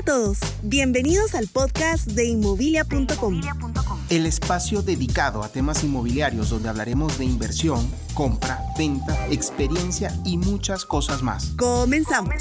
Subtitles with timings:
[0.00, 3.40] a todos, bienvenidos al podcast de inmobilia.com.
[4.08, 10.86] El espacio dedicado a temas inmobiliarios donde hablaremos de inversión, compra, venta, experiencia y muchas
[10.86, 11.52] cosas más.
[11.58, 12.34] Comenzamos.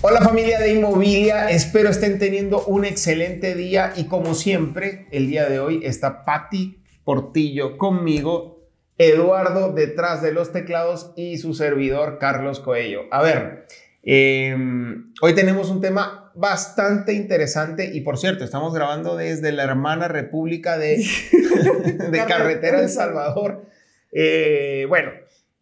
[0.00, 5.48] Hola familia de Inmobilia, espero estén teniendo un excelente día y como siempre, el día
[5.48, 8.66] de hoy está Patti Portillo conmigo,
[8.98, 13.02] Eduardo detrás de los teclados y su servidor Carlos Coello.
[13.12, 13.66] A ver,
[14.02, 20.08] Em, hoy tenemos un tema bastante interesante y por cierto, estamos grabando desde la hermana
[20.08, 20.96] República de,
[22.10, 23.66] de Carretera El Salvador.
[24.10, 25.12] Eh, bueno,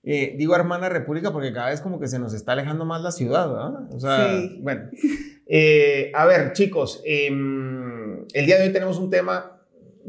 [0.02, 3.12] eh, digo hermana República porque cada vez como que se nos está alejando más la
[3.12, 3.94] ciudad, ¿verdad?
[3.94, 4.88] O sea, bueno.
[5.46, 9.59] Eh, a ver, chicos, em, el día de hoy tenemos un tema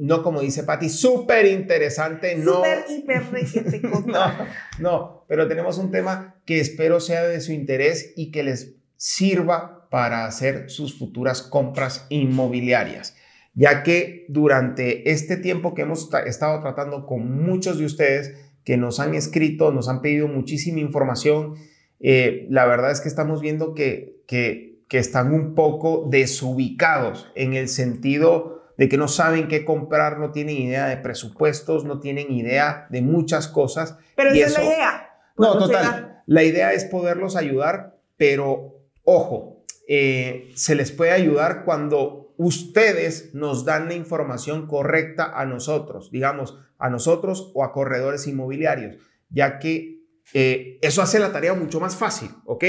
[0.01, 2.41] no como dice Patti, súper interesante.
[2.43, 3.23] Súper, hiper,
[4.07, 4.33] no,
[4.79, 9.87] no, pero tenemos un tema que espero sea de su interés y que les sirva
[9.91, 13.15] para hacer sus futuras compras inmobiliarias,
[13.53, 18.99] ya que durante este tiempo que hemos estado tratando con muchos de ustedes que nos
[18.99, 21.57] han escrito, nos han pedido muchísima información,
[21.99, 27.53] eh, la verdad es que estamos viendo que, que, que están un poco desubicados en
[27.53, 32.31] el sentido de que no saben qué comprar, no tienen idea de presupuestos, no tienen
[32.31, 33.97] idea de muchas cosas.
[34.15, 35.09] Pero esa es la idea.
[35.37, 36.21] No, total.
[36.25, 43.65] La idea es poderlos ayudar, pero ojo, eh, se les puede ayudar cuando ustedes nos
[43.65, 48.97] dan la información correcta a nosotros, digamos, a nosotros o a corredores inmobiliarios,
[49.29, 50.01] ya que
[50.33, 52.63] eh, eso hace la tarea mucho más fácil, ¿ok?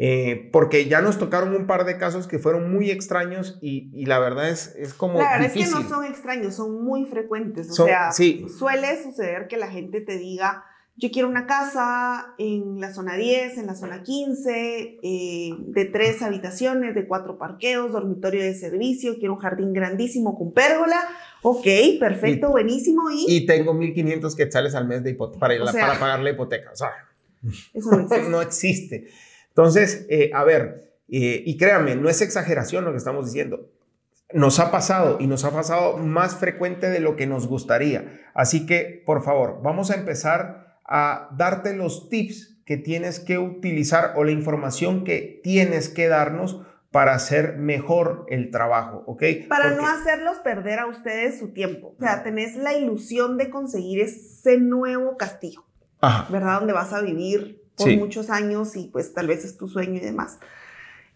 [0.00, 4.20] Eh, porque ya nos tocaron un par de casos que fueron muy extraños y, la
[4.20, 5.18] verdad es, es como.
[5.18, 7.68] La verdad es que no son extraños, son muy frecuentes.
[7.70, 12.94] O sea, suele suceder que la gente te diga: Yo quiero una casa en la
[12.94, 18.54] zona 10, en la zona 15, eh, de tres habitaciones, de cuatro parqueos, dormitorio de
[18.54, 21.00] servicio, quiero un jardín grandísimo con pérgola.
[21.42, 21.66] Ok,
[21.98, 23.10] perfecto, buenísimo.
[23.10, 26.70] Y, y tengo 1500 quetzales al mes de para, para pagar la hipoteca.
[26.70, 26.92] O sea,
[27.74, 28.30] eso no existe.
[28.30, 29.08] no existe.
[29.58, 33.72] Entonces, eh, a ver, eh, y créanme, no es exageración lo que estamos diciendo.
[34.32, 38.20] Nos ha pasado y nos ha pasado más frecuente de lo que nos gustaría.
[38.34, 44.12] Así que, por favor, vamos a empezar a darte los tips que tienes que utilizar
[44.14, 49.24] o la información que tienes que darnos para hacer mejor el trabajo, ¿ok?
[49.48, 51.96] Para no hacerlos perder a ustedes su tiempo.
[51.96, 55.64] O sea, tenés la ilusión de conseguir ese nuevo castillo,
[56.30, 56.60] ¿verdad?
[56.60, 60.00] Donde vas a vivir por muchos años y pues tal vez es tu sueño y
[60.00, 60.38] demás.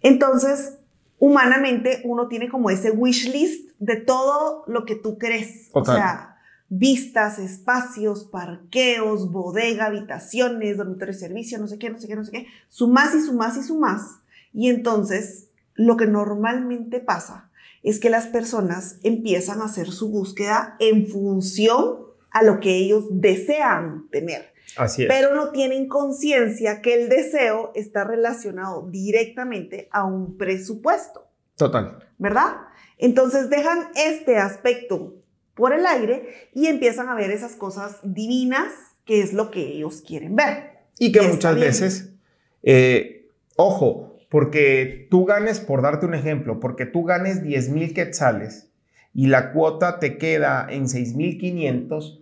[0.01, 0.79] Entonces,
[1.19, 5.69] humanamente uno tiene como ese wish list de todo lo que tú crees.
[5.73, 12.09] O sea, vistas, espacios, parqueos, bodega, habitaciones, dormitorio de servicio, no sé qué, no sé
[12.09, 12.47] qué, no sé qué.
[12.69, 14.21] Sumás y sumás y sumás.
[14.55, 17.51] Y entonces, lo que normalmente pasa
[17.83, 21.99] es que las personas empiezan a hacer su búsqueda en función
[22.31, 24.52] a lo que ellos desean tener.
[25.09, 31.29] Pero no tienen conciencia que el deseo está relacionado directamente a un presupuesto.
[31.57, 31.99] Total.
[32.19, 32.57] ¿Verdad?
[32.99, 35.15] Entonces dejan este aspecto
[35.55, 38.73] por el aire y empiezan a ver esas cosas divinas
[39.05, 40.73] que es lo que ellos quieren ver.
[40.99, 42.13] Y que muchas veces,
[42.63, 48.71] eh, ojo, porque tú ganes, por darte un ejemplo, porque tú ganes 10 mil quetzales
[49.13, 52.22] y la cuota te queda en 6.500,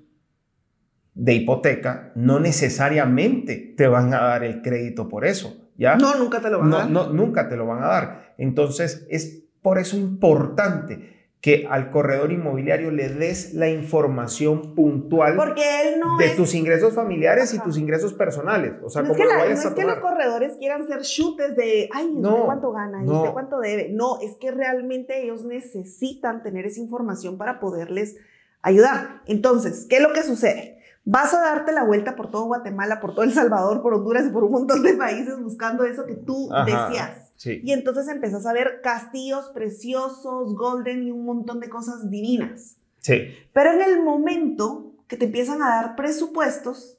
[1.20, 5.68] de hipoteca, no necesariamente te van a dar el crédito por eso.
[5.76, 5.96] ¿ya?
[5.96, 6.90] No, nunca te lo van a dar.
[6.90, 8.34] No, nunca te lo van a dar.
[8.38, 15.62] Entonces, es por eso importante que al corredor inmobiliario le des la información puntual Porque
[15.82, 18.74] él no de tus ingresos familiares y tus ingresos personales.
[18.82, 21.90] O sea, no es que, lo no es que los corredores quieran ser chutes de,
[21.92, 23.04] ay, no, cuánto gana?
[23.04, 23.90] ¿Y usted cuánto debe?
[23.90, 28.16] No, es que realmente ellos necesitan tener esa información para poderles
[28.62, 29.20] ayudar.
[29.26, 30.79] Entonces, ¿qué es lo que sucede?
[31.04, 34.30] Vas a darte la vuelta por todo Guatemala, por todo El Salvador, por Honduras y
[34.30, 37.32] por un montón de países buscando eso que tú decías.
[37.44, 42.76] Y entonces empezás a ver castillos preciosos, golden y un montón de cosas divinas.
[42.98, 43.34] Sí.
[43.54, 46.98] Pero en el momento que te empiezan a dar presupuestos,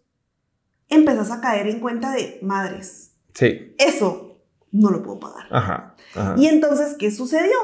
[0.90, 3.16] empezás a caer en cuenta de madres.
[3.36, 3.76] Sí.
[3.78, 4.40] Eso
[4.72, 5.46] no lo puedo pagar.
[5.52, 5.96] Ajá.
[6.38, 7.56] Y entonces, ¿qué sucedió?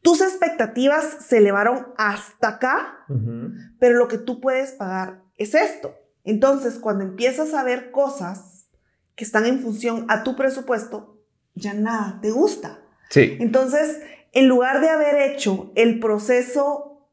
[0.00, 3.04] Tus expectativas se elevaron hasta acá,
[3.78, 5.94] pero lo que tú puedes pagar es esto.
[6.24, 8.68] Entonces, cuando empiezas a ver cosas
[9.14, 11.20] que están en función a tu presupuesto,
[11.54, 12.80] ya nada te gusta.
[13.10, 13.36] Sí.
[13.40, 14.00] Entonces,
[14.32, 17.08] en lugar de haber hecho el proceso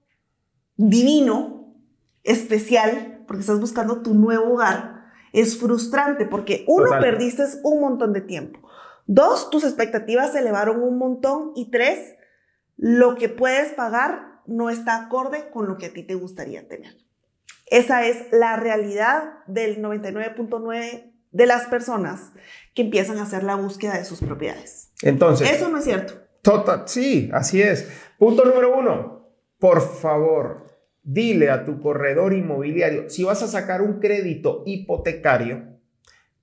[0.77, 1.75] divino,
[2.23, 4.99] especial, porque estás buscando tu nuevo hogar,
[5.33, 8.59] es frustrante porque uno, perdiste un montón de tiempo.
[9.05, 11.51] Dos, tus expectativas se elevaron un montón.
[11.55, 12.15] Y tres,
[12.77, 16.95] lo que puedes pagar no está acorde con lo que a ti te gustaría tener.
[17.69, 22.31] Esa es la realidad del 99.9 de las personas
[22.73, 24.91] que empiezan a hacer la búsqueda de sus propiedades.
[25.01, 25.51] Entonces.
[25.51, 26.15] Eso no es cierto.
[26.41, 27.87] Total, sí, así es.
[28.17, 29.27] Punto número uno.
[29.59, 30.67] Por favor,
[31.03, 35.79] dile a tu corredor inmobiliario, si vas a sacar un crédito hipotecario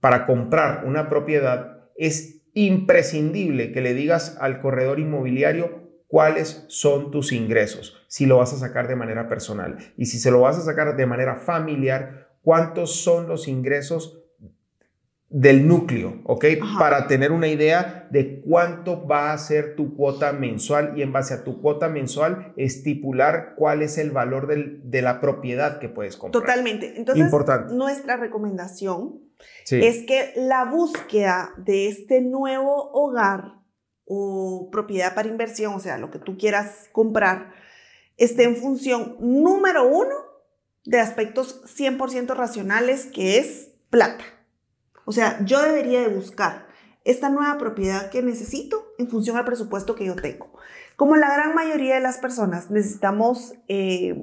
[0.01, 7.33] para comprar una propiedad, es imprescindible que le digas al corredor inmobiliario cuáles son tus
[7.33, 10.63] ingresos, si lo vas a sacar de manera personal y si se lo vas a
[10.63, 14.23] sacar de manera familiar, cuántos son los ingresos
[15.29, 16.45] del núcleo, ¿ok?
[16.79, 21.35] Para tener una idea de cuánto va a ser tu cuota mensual y en base
[21.35, 26.41] a tu cuota mensual estipular cuál es el valor de la propiedad que puedes comprar.
[26.41, 26.95] Totalmente.
[26.97, 27.29] Entonces,
[27.73, 29.21] nuestra recomendación
[29.69, 33.57] es que la búsqueda de este nuevo hogar
[34.07, 37.53] o propiedad para inversión, o sea, lo que tú quieras comprar,
[38.17, 40.15] esté en función número uno
[40.85, 44.25] de aspectos 100% racionales, que es plata.
[45.05, 46.67] O sea, yo debería de buscar
[47.05, 50.53] esta nueva propiedad que necesito en función al presupuesto que yo tengo.
[50.97, 54.17] Como la gran mayoría de las personas necesitamos eh,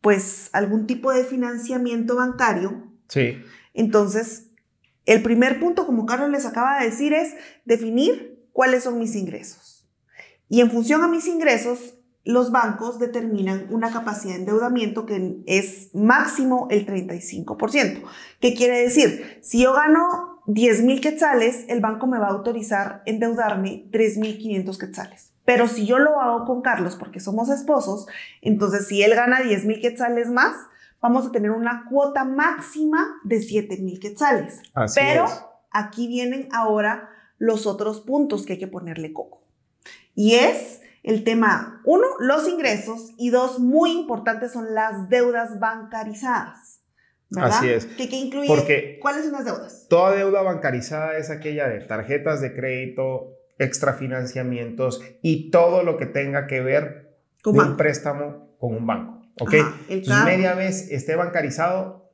[0.00, 2.84] pues algún tipo de financiamiento bancario.
[3.08, 3.38] Sí.
[3.74, 4.50] Entonces,
[5.06, 7.34] el primer punto, como Carlos les acaba de decir, es
[7.64, 9.88] definir cuáles son mis ingresos.
[10.48, 11.94] Y en función a mis ingresos,
[12.24, 18.02] los bancos determinan una capacidad de endeudamiento que es máximo el 35%.
[18.40, 19.38] ¿Qué quiere decir?
[19.42, 25.30] Si yo gano 10 mil quetzales, el banco me va a autorizar endeudarme 3.500 quetzales.
[25.44, 28.08] Pero si yo lo hago con Carlos porque somos esposos,
[28.42, 30.56] entonces si él gana 10 mil quetzales más,
[31.00, 34.62] vamos a tener una cuota máxima de 7 mil quetzales.
[34.96, 35.26] Pero
[35.70, 39.46] aquí vienen ahora los otros puntos que hay que ponerle coco.
[40.14, 46.80] Y es el tema, uno, los ingresos y dos, muy importantes son las deudas bancarizadas.
[47.30, 47.58] ¿verdad?
[47.58, 47.86] Así es.
[47.86, 48.48] ¿Qué, incluye?
[48.48, 49.86] Porque ¿Cuáles son las deudas?
[49.88, 56.46] Toda deuda bancarizada es aquella de tarjetas de crédito, extrafinanciamientos y todo lo que tenga
[56.46, 59.22] que ver con un préstamo con un banco.
[59.40, 59.54] ¿Ok?
[59.54, 62.07] Ajá, media vez esté bancarizado,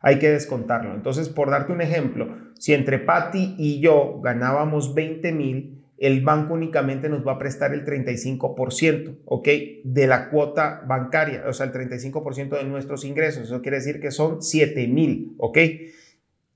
[0.00, 0.94] hay que descontarlo.
[0.94, 6.54] Entonces, por darte un ejemplo, si entre Patty y yo ganábamos 20 mil, el banco
[6.54, 9.48] únicamente nos va a prestar el 35%, ¿ok?
[9.82, 13.44] De la cuota bancaria, o sea, el 35% de nuestros ingresos.
[13.44, 15.58] Eso quiere decir que son 7 mil, ¿ok?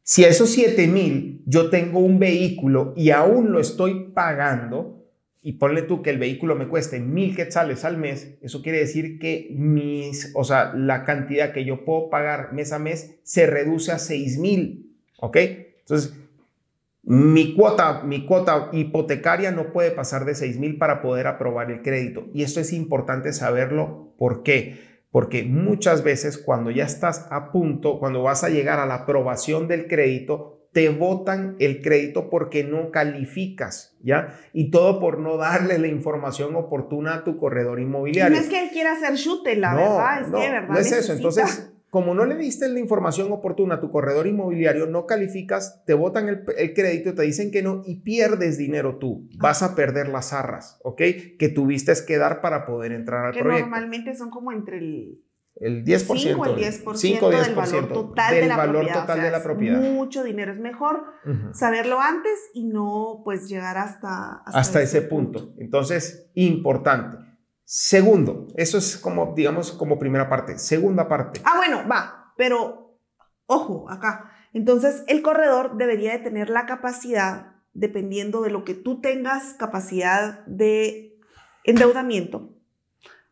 [0.04, 5.01] Si a esos 7 mil yo tengo un vehículo y aún lo estoy pagando,
[5.42, 9.18] y ponle tú que el vehículo me cueste mil quetzales al mes, eso quiere decir
[9.18, 13.90] que mis, o sea, la cantidad que yo puedo pagar mes a mes se reduce
[13.90, 15.36] a 6 mil, ¿ok?
[15.80, 16.14] Entonces,
[17.02, 21.82] mi cuota, mi cuota hipotecaria no puede pasar de 6 mil para poder aprobar el
[21.82, 22.28] crédito.
[22.32, 24.14] Y esto es importante saberlo.
[24.16, 24.78] ¿Por qué?
[25.10, 29.66] Porque muchas veces cuando ya estás a punto, cuando vas a llegar a la aprobación
[29.66, 34.38] del crédito, te votan el crédito porque no calificas, ¿ya?
[34.52, 38.36] Y todo por no darle la información oportuna a tu corredor inmobiliario.
[38.36, 40.68] No es que él quiera hacer chute, la verdad, es que, ¿verdad?
[40.68, 41.12] No es eso.
[41.12, 45.92] Entonces, como no le diste la información oportuna a tu corredor inmobiliario, no calificas, te
[45.92, 49.28] botan el, crédito, te dicen que no y pierdes dinero tú.
[49.36, 51.02] Vas a perder las arras, ¿ok?
[51.38, 53.56] Que tuviste que dar para poder entrar al proyecto.
[53.56, 55.22] Que normalmente son como entre el...
[55.62, 56.18] El 10%.
[56.18, 59.80] 5 el 10%, 5, 10 del valor total, de, la valor total de la propiedad.
[59.80, 60.52] Mucho dinero.
[60.52, 61.04] Es mejor
[61.54, 64.42] saberlo antes y no pues llegar hasta...
[64.46, 65.54] Hasta, ese, punto.
[65.58, 67.16] Entonces, importante
[67.74, 70.58] Segundo, eso es como, digamos, como primera parte.
[70.58, 71.40] Segunda parte.
[71.42, 72.98] Ah, bueno, va, pero
[73.46, 74.30] ojo acá.
[74.52, 80.44] Entonces, el corredor debería de tener la capacidad, dependiendo de lo que tú tengas capacidad
[80.44, 81.18] de
[81.64, 82.50] endeudamiento,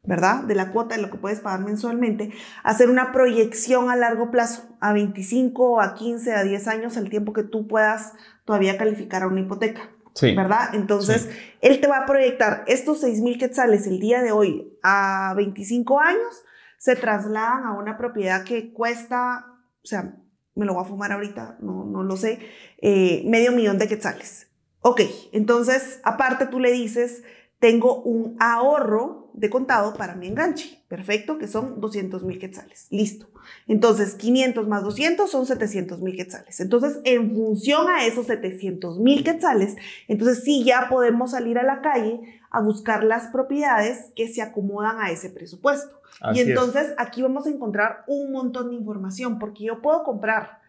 [0.03, 0.45] ¿verdad?
[0.45, 4.77] De la cuota de lo que puedes pagar mensualmente, hacer una proyección a largo plazo,
[4.81, 8.15] a 25, a 15, a 10 años, el tiempo que tú puedas
[8.45, 9.91] todavía calificar a una hipoteca.
[10.23, 10.75] ¿Verdad?
[10.75, 11.31] Entonces,
[11.63, 16.01] él te va a proyectar estos 6 mil quetzales el día de hoy a 25
[16.01, 16.43] años,
[16.79, 19.47] se trasladan a una propiedad que cuesta,
[19.83, 20.17] o sea,
[20.55, 22.41] me lo voy a fumar ahorita, no, no lo sé,
[22.83, 24.49] eh, medio millón de quetzales.
[24.81, 25.03] Ok,
[25.33, 27.23] entonces, aparte tú le dices,
[27.59, 30.83] tengo un ahorro de contado para mi enganche.
[30.89, 32.87] Perfecto, que son 200 mil quetzales.
[32.91, 33.27] Listo.
[33.67, 36.61] Entonces, 500 más 200 son 700 mil quetzales.
[36.61, 39.77] Entonces, en función a esos 700 mil quetzales,
[40.09, 42.21] entonces sí ya podemos salir a la calle
[42.51, 46.01] a buscar las propiedades que se acomodan a ese presupuesto.
[46.35, 50.60] y entonces aquí vamos a encontrar un montón de información, porque yo puedo comprar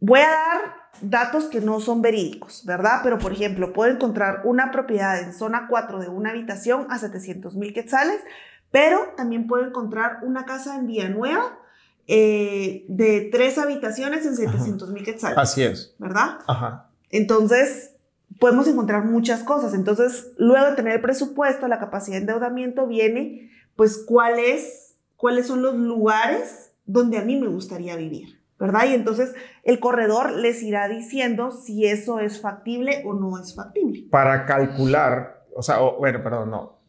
[0.00, 3.00] voy a dar datos que no son verídicos, ¿verdad?
[3.02, 7.56] Pero, por ejemplo, puedo encontrar una propiedad en zona 4 de una habitación a 700
[7.56, 8.20] mil quetzales,
[8.70, 11.58] pero también puedo encontrar una casa en Villanueva
[12.06, 15.38] eh, de tres habitaciones en 700 mil quetzales.
[15.38, 15.94] Así es.
[15.98, 16.38] ¿Verdad?
[16.46, 16.90] Ajá.
[17.10, 17.92] Entonces,
[18.38, 19.74] podemos encontrar muchas cosas.
[19.74, 25.62] Entonces, luego de tener el presupuesto, la capacidad de endeudamiento, viene, pues, cuáles, cuáles son
[25.62, 28.86] los lugares donde a mí me gustaría vivir, ¿verdad?
[28.88, 34.06] Y entonces el corredor les irá diciendo si eso es factible o no es factible.
[34.10, 36.80] Para calcular, o sea, bueno, perdón, no.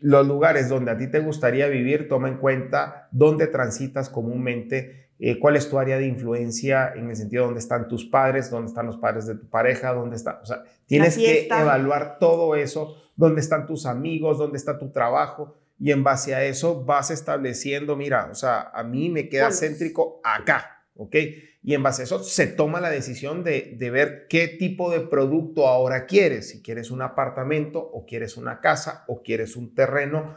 [0.00, 5.40] Los lugares donde a ti te gustaría vivir, toma en cuenta dónde transitas comúnmente, eh,
[5.40, 8.68] cuál es tu área de influencia en el sentido de dónde están tus padres, dónde
[8.68, 12.94] están los padres de tu pareja, dónde está, o sea, tienes que evaluar todo eso,
[13.16, 17.96] dónde están tus amigos, dónde está tu trabajo y en base a eso vas estableciendo,
[17.96, 21.16] mira, o sea, a mí me queda céntrico acá, ¿ok?
[21.62, 25.00] Y en base a eso se toma la decisión de, de, ver qué tipo de
[25.00, 30.34] producto ahora quieres, si quieres un apartamento o quieres una casa o quieres un terreno,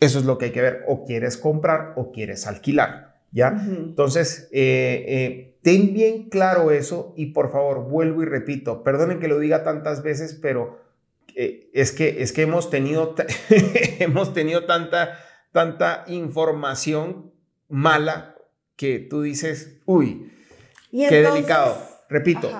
[0.00, 3.48] eso es lo que hay que ver, o quieres comprar o quieres alquilar, ¿ya?
[3.48, 9.28] Entonces, eh, eh, ten bien claro eso y por favor, vuelvo y repito, perdonen que
[9.28, 10.80] lo diga tantas veces, pero
[11.34, 13.14] eh, es, que, es que hemos tenido,
[13.98, 15.18] hemos tenido tanta,
[15.52, 17.32] tanta información
[17.68, 18.35] mala
[18.76, 20.32] que tú dices, uy,
[20.90, 21.76] qué delicado.
[22.08, 22.50] Repito,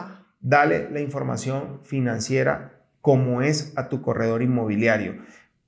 [0.41, 5.23] dale la información financiera como es a tu corredor inmobiliario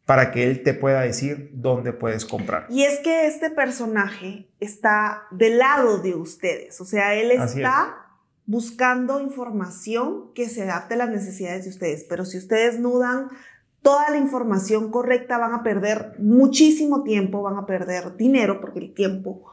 [0.05, 2.67] para que él te pueda decir dónde puedes comprar.
[2.71, 8.09] Y es que este personaje está del lado de ustedes, o sea, él está
[8.47, 12.07] buscando información que se adapte a las necesidades de ustedes.
[12.09, 13.29] Pero si ustedes no dan
[13.83, 18.95] toda la información correcta, van a perder muchísimo tiempo, van a perder dinero, porque el
[18.95, 19.45] tiempo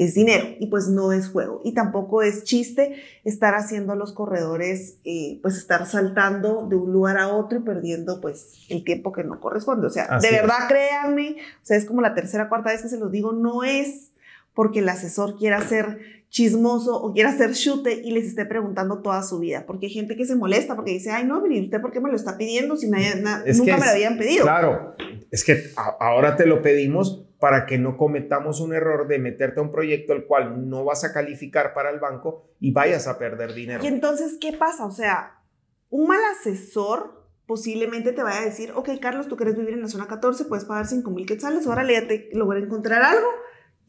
[0.00, 1.60] es dinero y pues no es juego.
[1.62, 6.90] Y tampoco es chiste estar haciendo a los corredores, eh, pues estar saltando de un
[6.90, 9.86] lugar a otro y perdiendo pues el tiempo que no corresponde.
[9.86, 12.98] O sea, de verdad créanme, o sea, es como la tercera, cuarta vez que se
[12.98, 14.12] los digo, no es
[14.54, 15.98] porque el asesor quiera hacer
[16.30, 19.64] chismoso o quiera hacer chute y les esté preguntando toda su vida.
[19.66, 22.08] Porque hay gente que se molesta porque dice, ay, no, ¿y usted por qué me
[22.08, 24.44] lo está pidiendo si nadie, nunca me lo habían pedido?
[24.44, 24.96] Claro,
[25.30, 25.62] es que
[25.98, 30.12] ahora te lo pedimos para que no cometamos un error de meterte a un proyecto
[30.12, 33.82] el cual no vas a calificar para el banco y vayas a perder dinero.
[33.82, 34.84] Y entonces, ¿qué pasa?
[34.84, 35.40] O sea,
[35.88, 39.88] un mal asesor posiblemente te vaya a decir, ok, Carlos, tú quieres vivir en la
[39.88, 43.26] zona 14, puedes pagar 5 mil quetzales, ahora ya te logré encontrar algo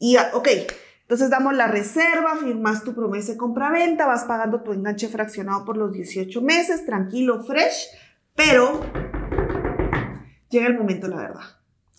[0.00, 0.48] y, ok,
[1.02, 5.76] entonces damos la reserva, firmas tu promesa de compra-venta, vas pagando tu enganche fraccionado por
[5.76, 7.88] los 18 meses, tranquilo, fresh,
[8.34, 8.80] pero
[10.48, 11.42] llega el momento, la verdad.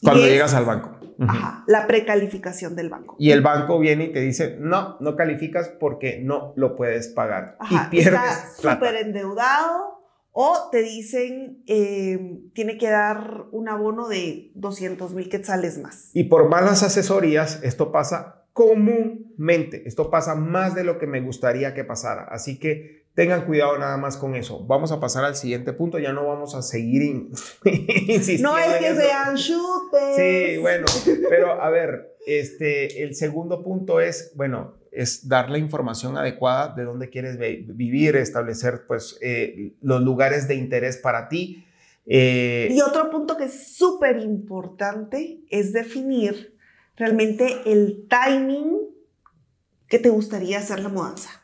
[0.02, 0.93] Cuando llegas al banco.
[1.20, 3.16] Ajá, la precalificación del banco.
[3.20, 7.58] Y el banco viene y te dice, no, no calificas porque no lo puedes pagar.
[7.70, 8.22] y pierdes
[8.60, 9.94] está súper endeudado
[10.32, 16.10] o te dicen, eh, tiene que dar un abono de 200 mil quetzales más.
[16.14, 19.88] Y por malas asesorías, esto pasa comúnmente.
[19.88, 22.24] Esto pasa más de lo que me gustaría que pasara.
[22.24, 24.66] Así que tengan cuidado nada más con eso.
[24.66, 26.00] Vamos a pasar al siguiente punto.
[26.00, 27.04] Ya no vamos a seguir
[27.64, 28.50] insistiendo.
[28.52, 30.16] No es que sean chutes.
[30.16, 30.86] Sí, bueno,
[31.30, 36.84] pero a ver, este, el segundo punto es, bueno, es dar la información adecuada de
[36.84, 41.66] dónde quieres vivir, establecer pues eh, los lugares de interés para ti.
[42.06, 46.58] Eh, y otro punto que es súper importante es definir
[46.96, 48.82] realmente el timing
[49.88, 51.43] que te gustaría hacer la mudanza.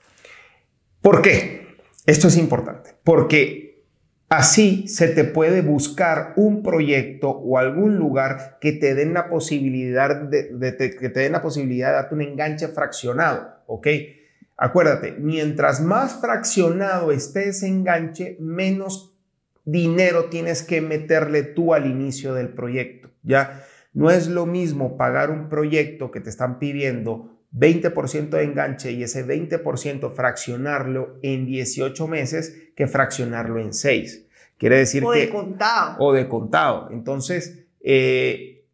[1.02, 1.78] ¿Por qué?
[2.06, 3.84] Esto es importante, porque
[4.30, 10.16] así se te puede buscar un proyecto o algún lugar que te den la posibilidad
[10.16, 13.88] de, que te den la posibilidad de darte un enganche fraccionado, ¿ok?
[14.58, 19.18] Acuérdate, mientras más fraccionado esté ese enganche, menos
[19.64, 23.64] dinero tienes que meterle tú al inicio del proyecto, ¿ya?
[23.94, 29.04] No es lo mismo pagar un proyecto que te están pidiendo 20% de enganche y
[29.04, 34.28] ese 20% fraccionarlo en 18 meses que fraccionarlo en 6.
[34.58, 35.18] Quiere decir o que...
[35.18, 35.96] O de contado.
[36.00, 36.90] O de contado.
[36.92, 38.66] Entonces, eh,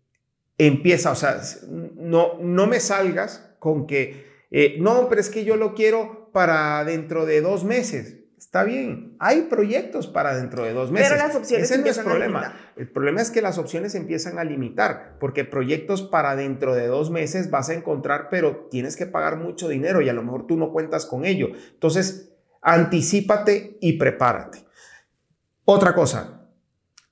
[0.57, 1.39] empieza, o sea,
[1.69, 6.83] no, no me salgas con que, eh, no, pero es que yo lo quiero para
[6.83, 8.24] dentro de dos meses.
[8.45, 11.09] Está bien, hay proyectos para dentro de dos meses.
[11.09, 12.53] Pero las opciones Ese no es problema.
[12.77, 17.09] El problema es que las opciones empiezan a limitar, porque proyectos para dentro de dos
[17.09, 20.57] meses vas a encontrar, pero tienes que pagar mucho dinero y a lo mejor tú
[20.57, 21.49] no cuentas con ello.
[21.73, 24.59] Entonces, anticípate y prepárate.
[25.65, 26.47] Otra cosa,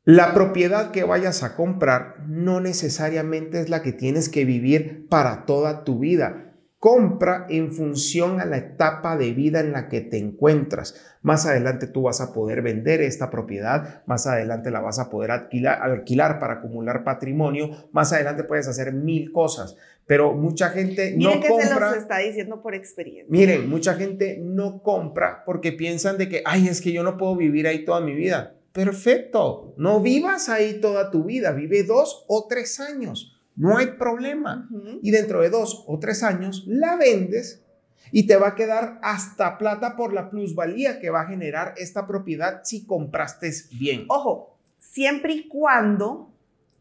[0.06, 5.46] la propiedad que vayas a comprar no necesariamente es la que tienes que vivir para
[5.46, 6.53] toda tu vida
[6.84, 11.16] compra en función a la etapa de vida en la que te encuentras.
[11.22, 15.32] Más adelante tú vas a poder vender esta propiedad, más adelante la vas a poder
[15.32, 21.40] alquilar, alquilar para acumular patrimonio, más adelante puedes hacer mil cosas, pero mucha gente no
[21.40, 21.70] que compra.
[21.70, 23.32] Se los está diciendo por experiencia.
[23.32, 27.38] Miren, mucha gente no compra porque piensan de que, ay, es que yo no puedo
[27.38, 28.58] vivir ahí toda mi vida.
[28.74, 34.70] Perfecto, no vivas ahí toda tu vida, vive dos o tres años no hay problema.
[35.02, 37.64] Y dentro de dos o tres años la vendes
[38.12, 42.06] y te va a quedar hasta plata por la plusvalía que va a generar esta
[42.06, 44.06] propiedad si compraste bien.
[44.10, 46.32] Ojo, siempre y cuando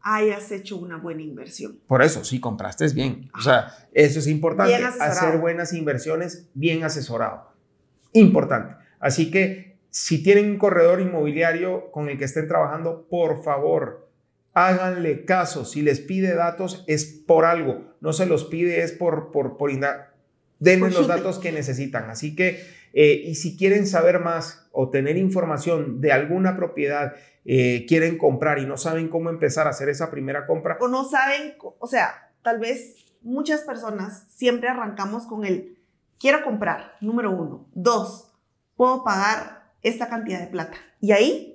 [0.01, 1.79] hayas hecho una buena inversión.
[1.87, 3.31] Por eso, si compraste bien.
[3.37, 4.75] O sea, eso es importante.
[4.75, 7.53] Hacer buenas inversiones bien asesorado.
[8.11, 8.75] Importante.
[8.99, 14.02] Así que si tienen un corredor inmobiliario con el que estén trabajando, por favor,
[14.53, 15.65] háganle caso.
[15.65, 19.71] Si les pide datos es por algo, no se los pide es por, por, por
[20.59, 22.09] Denle los datos que necesitan.
[22.09, 27.13] Así que, eh, y si quieren saber más o tener información de alguna propiedad,
[27.45, 30.77] eh, quieren comprar y no saben cómo empezar a hacer esa primera compra.
[30.79, 35.77] O no saben, o sea, tal vez muchas personas siempre arrancamos con el
[36.19, 37.67] quiero comprar, número uno.
[37.73, 38.31] Dos,
[38.77, 40.77] puedo pagar esta cantidad de plata.
[41.01, 41.52] Y ahí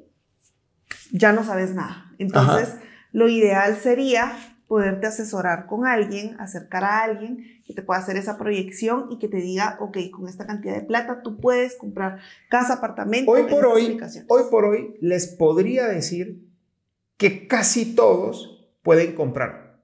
[1.12, 2.12] ya no sabes nada.
[2.18, 2.76] Entonces,
[3.12, 8.36] lo ideal sería poderte asesorar con alguien, acercar a alguien que te pueda hacer esa
[8.36, 12.18] proyección y que te diga, ok, con esta cantidad de plata tú puedes comprar
[12.50, 13.30] casa, apartamento.
[13.30, 16.46] Hoy por hoy, hoy por hoy les podría decir
[17.16, 19.80] que casi todos pueden comprar.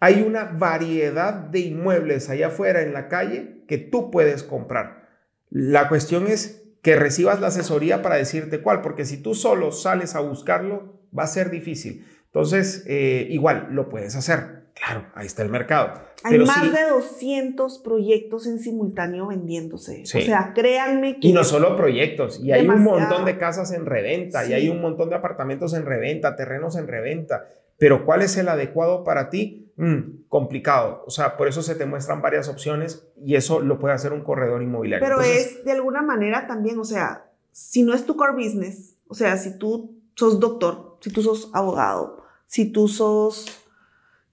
[0.00, 5.08] Hay una variedad de inmuebles allá afuera en la calle que tú puedes comprar.
[5.50, 10.14] La cuestión es que recibas la asesoría para decirte cuál, porque si tú solo sales
[10.16, 12.04] a buscarlo, va a ser difícil.
[12.26, 14.62] Entonces, eh, igual, lo puedes hacer.
[14.74, 15.92] Claro, ahí está el mercado.
[16.24, 20.02] Hay más de 200 proyectos en simultáneo vendiéndose.
[20.02, 21.28] O sea, créanme que...
[21.28, 24.80] Y no solo proyectos, y hay un montón de casas en reventa, y hay un
[24.80, 27.48] montón de apartamentos en reventa, terrenos en reventa.
[27.78, 29.61] Pero ¿cuál es el adecuado para ti?
[29.76, 31.02] Mm, complicado.
[31.06, 34.22] O sea, por eso se te muestran varias opciones y eso lo puede hacer un
[34.22, 35.06] corredor inmobiliario.
[35.06, 39.14] Pero es de alguna manera también, o sea, si no es tu core business, o
[39.14, 43.46] sea, si tú sos doctor, si tú sos abogado, si tú sos,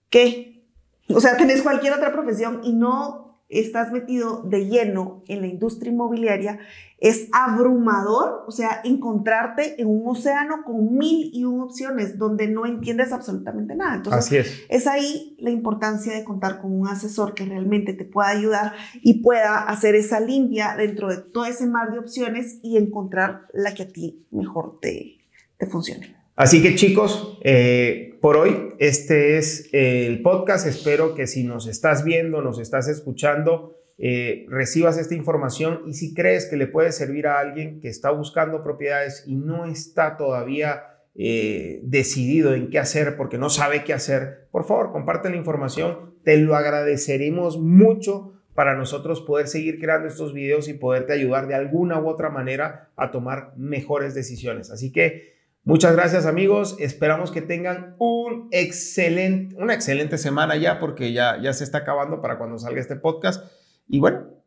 [0.10, 0.66] ¿qué?
[1.08, 5.92] O sea, tenés cualquier otra profesión y no estás metido de lleno en la industria
[5.92, 6.60] inmobiliaria,
[7.00, 12.66] es abrumador, o sea, encontrarte en un océano con mil y un opciones donde no
[12.66, 13.96] entiendes absolutamente nada.
[13.96, 14.66] Entonces, Así es.
[14.70, 19.22] es ahí la importancia de contar con un asesor que realmente te pueda ayudar y
[19.22, 23.84] pueda hacer esa limpia dentro de todo ese mar de opciones y encontrar la que
[23.84, 25.20] a ti mejor te,
[25.58, 26.19] te funcione.
[26.40, 30.66] Así que chicos, eh, por hoy este es el podcast.
[30.68, 36.14] Espero que si nos estás viendo, nos estás escuchando, eh, recibas esta información y si
[36.14, 40.84] crees que le puede servir a alguien que está buscando propiedades y no está todavía
[41.14, 46.16] eh, decidido en qué hacer porque no sabe qué hacer, por favor, comparte la información.
[46.24, 51.56] Te lo agradeceremos mucho para nosotros poder seguir creando estos videos y poderte ayudar de
[51.56, 54.72] alguna u otra manera a tomar mejores decisiones.
[54.72, 61.14] Así que Muchas gracias amigos, esperamos que tengan un excelente, una excelente semana ya porque
[61.14, 63.46] ya, ya se está acabando para cuando salga este podcast.
[63.88, 64.40] Y bueno.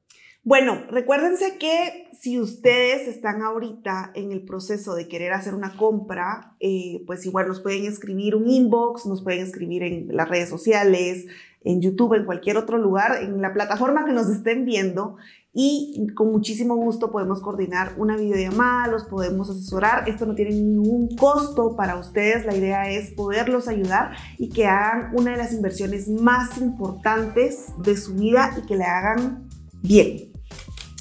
[0.45, 6.57] Bueno, recuérdense que si ustedes están ahorita en el proceso de querer hacer una compra,
[6.59, 11.27] eh, pues igual nos pueden escribir un inbox, nos pueden escribir en las redes sociales,
[11.65, 15.17] en YouTube, en cualquier otro lugar, en la plataforma que nos estén viendo
[15.55, 20.09] y con muchísimo gusto podemos coordinar una videollamada, los podemos asesorar.
[20.09, 22.47] Esto no tiene ningún costo para ustedes.
[22.47, 27.97] La idea es poderlos ayudar y que hagan una de las inversiones más importantes de
[27.99, 29.49] su vida y que le hagan
[29.83, 30.33] bien,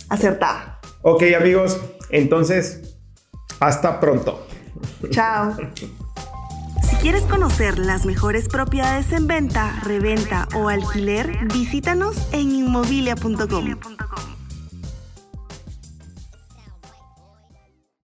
[0.10, 0.82] acertada.
[1.02, 2.98] Ok amigos, entonces,
[3.60, 4.46] hasta pronto.
[5.12, 5.56] Chao.
[7.02, 13.76] Quieres conocer las mejores propiedades en venta, reventa o alquiler, visítanos en inmobilia.com.